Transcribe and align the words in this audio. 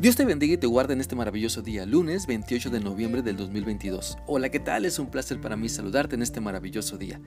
Dios 0.00 0.14
te 0.14 0.24
bendiga 0.24 0.54
y 0.54 0.58
te 0.58 0.68
guarde 0.68 0.92
en 0.92 1.00
este 1.00 1.16
maravilloso 1.16 1.60
día, 1.60 1.84
lunes 1.84 2.28
28 2.28 2.70
de 2.70 2.78
noviembre 2.78 3.20
del 3.20 3.36
2022. 3.36 4.16
Hola, 4.28 4.48
¿qué 4.48 4.60
tal? 4.60 4.84
Es 4.84 5.00
un 5.00 5.10
placer 5.10 5.40
para 5.40 5.56
mí 5.56 5.68
saludarte 5.68 6.14
en 6.14 6.22
este 6.22 6.40
maravilloso 6.40 6.96
día. 6.98 7.20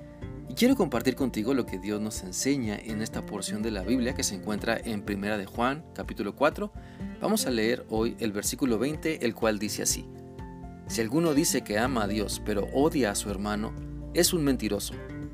Y 0.48 0.54
quiero 0.54 0.78
compartir 0.78 1.18
contigo 1.18 1.54
lo 1.54 1.66
que 1.66 1.80
Dios 1.80 2.00
nos 2.00 2.24
enseña 2.24 2.78
en 2.78 3.02
esta 3.02 3.26
porción 3.26 3.62
de 3.62 3.72
la 3.72 3.84
Biblia 3.84 4.16
que 4.16 4.24
se 4.24 4.36
encuentra 4.36 4.78
en 4.78 5.02
Primera 5.02 5.38
de 5.38 5.46
Juan, 5.46 5.84
capítulo 5.94 6.34
4. 6.34 6.72
Vamos 7.20 7.46
a 7.46 7.52
leer 7.52 7.86
hoy 7.90 8.16
el 8.20 8.32
versículo 8.32 8.80
20, 8.80 9.26
el 9.26 9.36
cual 9.36 9.60
dice 9.60 9.84
así: 9.84 10.06
Si 10.88 11.02
alguno 11.02 11.34
dice 11.34 11.66
que 11.66 11.78
ama 11.78 12.06
a 12.06 12.08
Dios, 12.08 12.42
pero 12.46 12.70
odia 12.72 13.12
a 13.12 13.16
su 13.16 13.30
hermano, 13.30 13.74
es 14.14 14.32
un 14.32 14.46
mentiroso, 14.46 14.94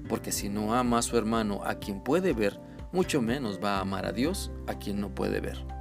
porque 0.10 0.32
si 0.32 0.50
no 0.50 0.74
ama 0.74 0.98
a 0.98 1.04
su 1.04 1.16
hermano 1.16 1.62
a 1.64 1.76
quien 1.76 2.04
puede 2.04 2.34
ver, 2.34 2.60
mucho 2.92 3.22
menos 3.22 3.60
va 3.64 3.78
a 3.78 3.82
amar 3.82 4.08
a 4.08 4.12
Dios 4.12 4.50
a 4.66 4.80
quien 4.80 5.00
no 5.00 5.14
puede 5.14 5.40
ver. 5.40 5.77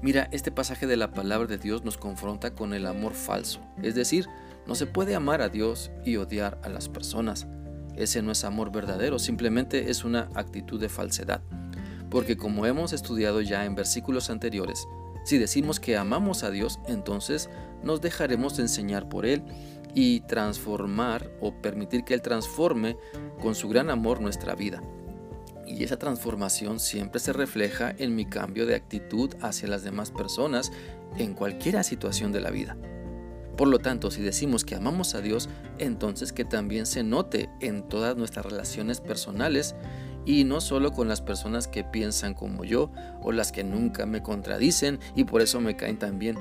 Mira, 0.00 0.28
este 0.30 0.52
pasaje 0.52 0.86
de 0.86 0.96
la 0.96 1.10
palabra 1.10 1.48
de 1.48 1.58
Dios 1.58 1.84
nos 1.84 1.98
confronta 1.98 2.54
con 2.54 2.72
el 2.72 2.86
amor 2.86 3.14
falso, 3.14 3.60
es 3.82 3.96
decir, 3.96 4.28
no 4.64 4.76
se 4.76 4.86
puede 4.86 5.16
amar 5.16 5.42
a 5.42 5.48
Dios 5.48 5.90
y 6.04 6.16
odiar 6.16 6.60
a 6.62 6.68
las 6.68 6.88
personas. 6.88 7.48
Ese 7.96 8.22
no 8.22 8.30
es 8.30 8.44
amor 8.44 8.70
verdadero, 8.70 9.18
simplemente 9.18 9.90
es 9.90 10.04
una 10.04 10.28
actitud 10.34 10.80
de 10.80 10.88
falsedad. 10.88 11.42
Porque 12.10 12.36
como 12.36 12.64
hemos 12.64 12.92
estudiado 12.92 13.40
ya 13.40 13.64
en 13.64 13.74
versículos 13.74 14.30
anteriores, 14.30 14.86
si 15.24 15.36
decimos 15.36 15.80
que 15.80 15.96
amamos 15.96 16.44
a 16.44 16.50
Dios, 16.50 16.78
entonces 16.86 17.50
nos 17.82 18.00
dejaremos 18.00 18.58
enseñar 18.60 19.08
por 19.08 19.26
Él 19.26 19.42
y 19.94 20.20
transformar 20.20 21.28
o 21.40 21.60
permitir 21.60 22.04
que 22.04 22.14
Él 22.14 22.22
transforme 22.22 22.96
con 23.40 23.56
su 23.56 23.68
gran 23.68 23.90
amor 23.90 24.20
nuestra 24.20 24.54
vida 24.54 24.80
y 25.68 25.84
esa 25.84 25.98
transformación 25.98 26.80
siempre 26.80 27.20
se 27.20 27.32
refleja 27.32 27.94
en 27.98 28.14
mi 28.14 28.24
cambio 28.24 28.66
de 28.66 28.74
actitud 28.74 29.34
hacia 29.40 29.68
las 29.68 29.84
demás 29.84 30.10
personas 30.10 30.72
en 31.18 31.34
cualquier 31.34 31.82
situación 31.84 32.32
de 32.32 32.40
la 32.40 32.50
vida. 32.50 32.76
Por 33.56 33.68
lo 33.68 33.80
tanto, 33.80 34.10
si 34.10 34.22
decimos 34.22 34.64
que 34.64 34.76
amamos 34.76 35.14
a 35.14 35.20
Dios, 35.20 35.48
entonces 35.78 36.32
que 36.32 36.44
también 36.44 36.86
se 36.86 37.02
note 37.02 37.50
en 37.60 37.88
todas 37.88 38.16
nuestras 38.16 38.46
relaciones 38.46 39.00
personales 39.00 39.74
y 40.24 40.44
no 40.44 40.60
solo 40.60 40.92
con 40.92 41.08
las 41.08 41.20
personas 41.20 41.66
que 41.66 41.84
piensan 41.84 42.34
como 42.34 42.64
yo 42.64 42.92
o 43.22 43.32
las 43.32 43.50
que 43.50 43.64
nunca 43.64 44.06
me 44.06 44.22
contradicen 44.22 45.00
y 45.16 45.24
por 45.24 45.42
eso 45.42 45.60
me 45.60 45.76
caen 45.76 45.98
tan 45.98 46.18
bien 46.18 46.36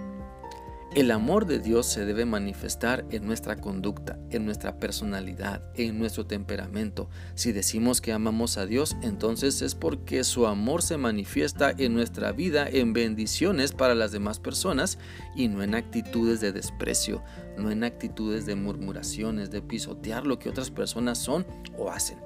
el 0.97 1.11
amor 1.11 1.45
de 1.45 1.59
Dios 1.59 1.85
se 1.85 2.05
debe 2.05 2.25
manifestar 2.25 3.05
en 3.11 3.27
nuestra 3.27 3.57
conducta, 3.57 4.17
en 4.31 4.45
nuestra 4.45 4.79
personalidad, 4.79 5.61
en 5.75 5.99
nuestro 5.99 6.25
temperamento. 6.25 7.07
Si 7.35 7.51
decimos 7.51 8.01
que 8.01 8.13
amamos 8.13 8.57
a 8.57 8.65
Dios, 8.65 8.97
entonces 9.03 9.61
es 9.61 9.75
porque 9.75 10.23
su 10.23 10.47
amor 10.47 10.81
se 10.81 10.97
manifiesta 10.97 11.71
en 11.77 11.93
nuestra 11.93 12.31
vida 12.31 12.67
en 12.67 12.93
bendiciones 12.93 13.73
para 13.73 13.93
las 13.93 14.11
demás 14.11 14.39
personas 14.39 14.97
y 15.35 15.49
no 15.49 15.61
en 15.61 15.75
actitudes 15.75 16.41
de 16.41 16.51
desprecio, 16.51 17.21
no 17.59 17.69
en 17.69 17.83
actitudes 17.83 18.47
de 18.47 18.55
murmuraciones, 18.55 19.51
de 19.51 19.61
pisotear 19.61 20.25
lo 20.25 20.39
que 20.39 20.49
otras 20.49 20.71
personas 20.71 21.19
son 21.19 21.45
o 21.77 21.91
hacen. 21.91 22.17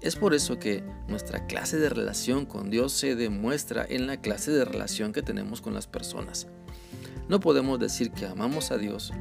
Es 0.00 0.16
por 0.16 0.34
eso 0.34 0.58
que 0.58 0.82
nuestra 1.06 1.46
clase 1.46 1.78
de 1.78 1.90
relación 1.90 2.44
con 2.44 2.70
Dios 2.70 2.92
se 2.92 3.14
demuestra 3.14 3.86
en 3.88 4.08
la 4.08 4.20
clase 4.20 4.50
de 4.50 4.64
relación 4.64 5.12
que 5.12 5.22
tenemos 5.22 5.60
con 5.60 5.74
las 5.74 5.86
personas. 5.86 6.48
No 7.28 7.40
podemos 7.40 7.78
decir 7.78 8.10
que 8.10 8.26
amamos 8.26 8.70
a 8.70 8.78
Dios, 8.78 9.12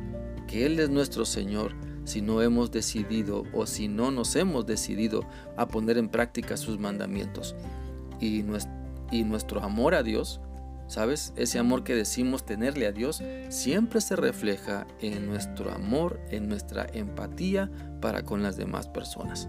que 0.48 0.66
Él 0.66 0.80
es 0.80 0.90
nuestro 0.90 1.26
Señor, 1.26 1.74
si 2.06 2.22
no 2.22 2.42
hemos 2.42 2.72
decidido 2.72 3.46
o 3.54 3.66
si 3.66 3.88
no 3.88 4.12
nos 4.12 4.36
hemos 4.36 4.66
decidido 4.66 5.26
a 5.56 5.68
poner 5.68 5.98
en 5.98 6.10
práctica 6.10 6.58
sus 6.58 6.80
mandamientos. 6.80 7.56
Y, 8.20 8.44
nuestro 9.24 9.62
amor 9.62 9.94
a 9.94 10.02
Dios, 10.02 10.42
¿sabes? 10.88 11.34
Ese 11.36 11.60
amor 11.60 11.84
que 11.84 11.94
decimos 11.94 12.46
tenerle 12.46 12.88
a 12.88 12.92
Dios, 12.92 13.22
siempre 13.50 14.02
se 14.02 14.16
refleja 14.16 14.88
en 15.02 15.28
nuestro 15.28 15.72
amor, 15.72 16.20
en 16.32 16.50
nuestra 16.50 16.88
empatía 16.94 17.70
para 18.02 18.24
con 18.24 18.42
las 18.42 18.58
demás 18.58 18.88
personas. 18.88 19.48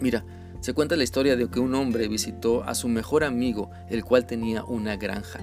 Mira, 0.00 0.24
se 0.60 0.74
cuenta 0.74 0.96
la 0.96 1.04
historia 1.04 1.36
de 1.36 1.48
que 1.48 1.60
un 1.60 1.74
hombre 1.74 2.08
visitó 2.08 2.64
a 2.64 2.74
su 2.74 2.88
mejor 2.88 3.24
amigo, 3.24 3.70
el 3.88 4.04
cual 4.04 4.26
tenía 4.26 4.64
una 4.64 4.96
granja. 4.96 5.40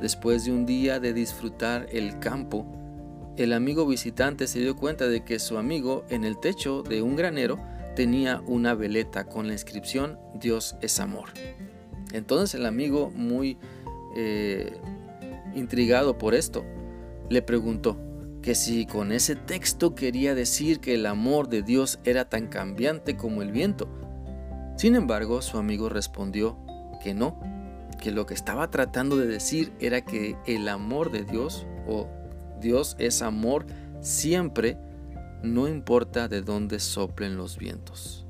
Después 0.00 0.44
de 0.44 0.52
un 0.52 0.66
día 0.66 1.00
de 1.00 1.12
disfrutar 1.12 1.86
el 1.90 2.18
campo, 2.18 2.66
el 3.36 3.52
amigo 3.52 3.86
visitante 3.86 4.46
se 4.46 4.60
dio 4.60 4.76
cuenta 4.76 5.08
de 5.08 5.24
que 5.24 5.38
su 5.38 5.58
amigo 5.58 6.04
en 6.08 6.24
el 6.24 6.38
techo 6.38 6.82
de 6.82 7.02
un 7.02 7.16
granero 7.16 7.58
tenía 7.94 8.42
una 8.46 8.74
veleta 8.74 9.24
con 9.24 9.46
la 9.46 9.54
inscripción 9.54 10.18
Dios 10.34 10.76
es 10.80 11.00
amor. 11.00 11.30
Entonces 12.12 12.54
el 12.54 12.66
amigo, 12.66 13.10
muy 13.14 13.58
eh, 14.16 14.78
intrigado 15.54 16.18
por 16.18 16.34
esto, 16.34 16.64
le 17.28 17.42
preguntó 17.42 17.98
que 18.42 18.54
si 18.54 18.86
con 18.86 19.10
ese 19.10 19.34
texto 19.34 19.94
quería 19.94 20.34
decir 20.34 20.78
que 20.78 20.94
el 20.94 21.06
amor 21.06 21.48
de 21.48 21.62
Dios 21.62 21.98
era 22.04 22.28
tan 22.28 22.46
cambiante 22.46 23.16
como 23.16 23.42
el 23.42 23.50
viento. 23.50 23.88
Sin 24.76 24.94
embargo, 24.94 25.42
su 25.42 25.58
amigo 25.58 25.88
respondió 25.88 26.58
que 27.02 27.12
no, 27.12 27.40
que 28.00 28.12
lo 28.12 28.26
que 28.26 28.34
estaba 28.34 28.70
tratando 28.70 29.16
de 29.16 29.26
decir 29.26 29.72
era 29.80 30.02
que 30.02 30.36
el 30.46 30.68
amor 30.68 31.10
de 31.10 31.24
Dios 31.24 31.66
o 31.86 32.08
Dios 32.60 32.96
es 32.98 33.22
amor 33.22 33.66
siempre, 34.00 34.78
no 35.42 35.68
importa 35.68 36.28
de 36.28 36.42
dónde 36.42 36.80
soplen 36.80 37.36
los 37.36 37.58
vientos. 37.58 38.26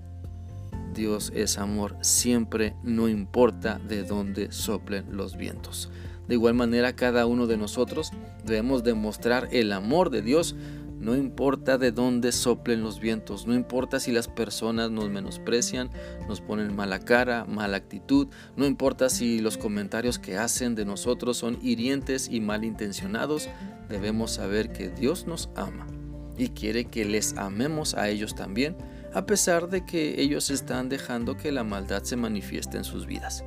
Dios 0.95 1.31
es 1.35 1.59
amor 1.59 1.97
siempre, 2.01 2.75
no 2.83 3.09
importa 3.09 3.79
de 3.79 4.03
dónde 4.03 4.51
soplen 4.51 5.17
los 5.17 5.37
vientos. 5.37 5.91
De 6.27 6.35
igual 6.35 6.55
manera, 6.55 6.97
cada 6.97 7.27
uno 7.27 7.47
de 7.47 7.57
nosotros 7.57 8.11
debemos 8.45 8.83
demostrar 8.83 9.49
el 9.53 9.73
amor 9.73 10.11
de 10.11 10.23
Dios 10.23 10.57
no 11.07 11.15
importa 11.15 11.79
de 11.79 11.93
dónde 11.93 12.33
soplen 12.33 12.83
los 12.83 12.99
vientos, 12.99 13.47
no 13.47 13.55
importa 13.55 14.01
si 14.01 14.11
las 14.11 14.27
personas 14.27 14.91
nos 14.91 15.09
menosprecian, 15.09 15.89
nos 16.27 16.41
ponen 16.41 16.75
mala 16.75 16.99
cara, 16.99 17.45
mala 17.45 17.77
actitud, 17.77 18.27
no 18.57 18.67
importa 18.67 19.09
si 19.09 19.39
los 19.39 19.57
comentarios 19.57 20.19
que 20.19 20.37
hacen 20.37 20.75
de 20.75 20.85
nosotros 20.85 21.37
son 21.37 21.61
hirientes 21.63 22.29
y 22.29 22.41
malintencionados, 22.41 23.49
debemos 23.89 24.33
saber 24.33 24.73
que 24.73 24.89
Dios 24.89 25.29
nos 25.29 25.49
ama 25.55 25.87
y 26.37 26.49
quiere 26.49 26.87
que 26.87 27.05
les 27.05 27.37
amemos 27.37 27.95
a 27.95 28.09
ellos 28.09 28.35
también, 28.35 28.77
a 29.15 29.27
pesar 29.27 29.69
de 29.69 29.87
que 29.87 30.21
ellos 30.21 30.51
están 30.51 30.89
dejando 30.89 31.37
que 31.37 31.53
la 31.53 31.63
maldad 31.63 32.03
se 32.03 32.17
manifieste 32.17 32.79
en 32.79 32.85
sus 32.85 33.07
vidas. 33.07 33.45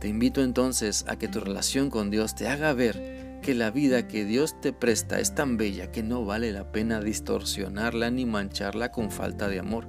Te 0.00 0.08
invito 0.08 0.42
entonces 0.42 1.04
a 1.06 1.14
que 1.14 1.28
tu 1.28 1.38
relación 1.38 1.88
con 1.88 2.10
Dios 2.10 2.34
te 2.34 2.48
haga 2.48 2.72
ver 2.72 3.23
que 3.44 3.52
la 3.52 3.70
vida 3.70 4.08
que 4.08 4.24
Dios 4.24 4.58
te 4.62 4.72
presta 4.72 5.20
es 5.20 5.34
tan 5.34 5.58
bella 5.58 5.92
que 5.92 6.02
no 6.02 6.24
vale 6.24 6.50
la 6.50 6.72
pena 6.72 7.02
distorsionarla 7.02 8.10
ni 8.10 8.24
mancharla 8.24 8.90
con 8.90 9.10
falta 9.10 9.48
de 9.48 9.58
amor. 9.58 9.86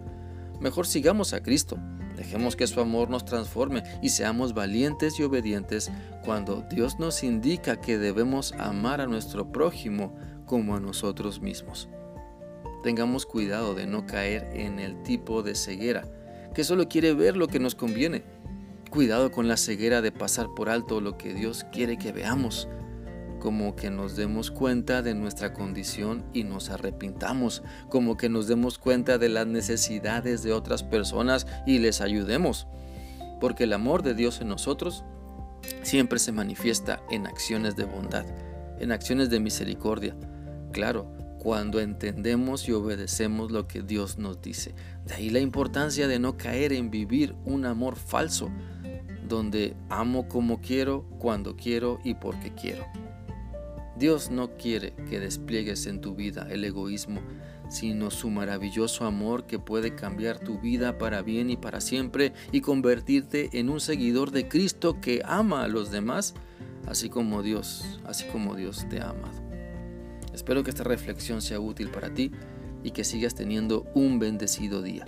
Mejor 0.60 0.86
sigamos 0.86 1.32
a 1.32 1.42
Cristo, 1.42 1.78
dejemos 2.18 2.58
que 2.58 2.68
su 2.68 2.82
amor 2.82 3.10
nos 3.10 3.24
transforme 3.24 3.82
y 4.02 4.10
seamos 4.10 4.54
valientes 4.54 5.18
y 5.22 5.24
obedientes 5.24 5.90
cuando 6.26 6.66
Dios 6.70 7.00
nos 7.00 7.24
indica 7.24 7.80
que 7.80 7.98
debemos 7.98 8.52
amar 8.60 9.00
a 9.00 9.08
nuestro 9.08 9.54
prójimo 9.54 10.14
como 10.46 10.76
a 10.76 10.82
nosotros 10.82 11.40
mismos. 11.40 11.88
Tengamos 12.84 13.26
cuidado 13.26 13.74
de 13.74 13.88
no 13.88 14.06
caer 14.06 14.50
en 14.52 14.80
el 14.80 15.02
tipo 15.04 15.44
de 15.44 15.56
ceguera 15.56 16.04
que 16.54 16.66
solo 16.66 16.90
quiere 16.90 17.14
ver 17.14 17.38
lo 17.38 17.48
que 17.48 17.60
nos 17.60 17.74
conviene. 17.74 18.26
Cuidado 18.90 19.32
con 19.32 19.48
la 19.48 19.56
ceguera 19.56 20.02
de 20.02 20.12
pasar 20.12 20.48
por 20.58 20.68
alto 20.68 21.00
lo 21.00 21.18
que 21.18 21.34
Dios 21.34 21.66
quiere 21.72 21.98
que 21.98 22.12
veamos 22.12 22.68
como 23.46 23.76
que 23.76 23.92
nos 23.92 24.16
demos 24.16 24.50
cuenta 24.50 25.04
de 25.04 25.14
nuestra 25.14 25.54
condición 25.54 26.26
y 26.34 26.44
nos 26.44 26.72
arrepintamos, 26.72 27.62
como 27.90 28.18
que 28.18 28.28
nos 28.28 28.48
demos 28.48 28.80
cuenta 28.80 29.20
de 29.20 29.30
las 29.30 29.46
necesidades 29.46 30.42
de 30.42 30.52
otras 30.52 30.82
personas 30.82 31.46
y 31.68 31.78
les 31.78 32.02
ayudemos, 32.02 32.66
porque 33.40 33.66
el 33.66 33.74
amor 33.74 34.02
de 34.02 34.16
Dios 34.16 34.42
en 34.42 34.48
nosotros 34.48 35.04
siempre 35.84 36.18
se 36.18 36.32
manifiesta 36.32 37.04
en 37.12 37.28
acciones 37.28 37.76
de 37.76 37.86
bondad, 37.86 38.26
en 38.80 38.92
acciones 38.92 39.30
de 39.30 39.40
misericordia. 39.40 40.16
Claro, 40.72 41.14
cuando 41.38 41.80
entendemos 41.80 42.68
y 42.68 42.72
obedecemos 42.72 43.52
lo 43.52 43.68
que 43.68 43.84
Dios 43.84 44.18
nos 44.18 44.42
dice. 44.42 44.74
De 45.06 45.14
ahí 45.14 45.30
la 45.30 45.40
importancia 45.40 46.08
de 46.08 46.18
no 46.18 46.36
caer 46.36 46.74
en 46.74 46.90
vivir 46.90 47.36
un 47.46 47.68
amor 47.68 47.96
falso, 47.96 48.50
donde 49.28 49.76
amo 49.92 50.28
como 50.28 50.62
quiero, 50.62 51.08
cuando 51.20 51.56
quiero 51.56 52.00
y 52.04 52.16
porque 52.16 52.52
quiero. 52.56 52.86
Dios 53.98 54.30
no 54.30 54.58
quiere 54.58 54.94
que 55.10 55.20
despliegues 55.20 55.86
en 55.86 56.02
tu 56.02 56.16
vida 56.16 56.48
el 56.50 56.64
egoísmo, 56.64 57.22
sino 57.70 58.12
su 58.12 58.30
maravilloso 58.30 59.06
amor 59.06 59.46
que 59.46 59.60
puede 59.60 59.96
cambiar 59.96 60.40
tu 60.40 60.60
vida 60.60 60.98
para 60.98 61.22
bien 61.22 61.50
y 61.50 61.58
para 61.58 61.82
siempre 61.82 62.34
y 62.52 62.62
convertirte 62.62 63.50
en 63.54 63.70
un 63.70 63.80
seguidor 63.80 64.32
de 64.32 64.48
Cristo 64.48 65.00
que 65.00 65.22
ama 65.26 65.64
a 65.64 65.68
los 65.68 65.92
demás, 65.92 66.34
así 66.88 67.10
como 67.10 67.42
Dios, 67.42 68.00
así 68.06 68.26
como 68.26 68.56
Dios 68.56 68.86
te 68.90 69.00
ha 69.00 69.10
amado. 69.10 69.42
Espero 70.34 70.64
que 70.64 70.70
esta 70.70 70.84
reflexión 70.84 71.42
sea 71.42 71.60
útil 71.60 71.90
para 71.90 72.14
ti 72.14 72.32
y 72.84 72.92
que 72.92 73.06
sigas 73.06 73.34
teniendo 73.34 73.86
un 73.96 74.20
bendecido 74.20 74.82
día. 74.82 75.06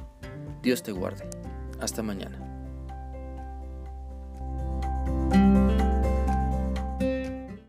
Dios 0.63 0.81
te 0.83 0.93
guarde. 0.93 1.29
Hasta 1.79 2.01
mañana. 2.01 2.46